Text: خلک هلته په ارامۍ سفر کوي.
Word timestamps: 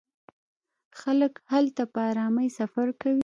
خلک 1.01 1.33
هلته 1.51 1.83
په 1.93 1.99
ارامۍ 2.11 2.47
سفر 2.59 2.87
کوي. 3.01 3.19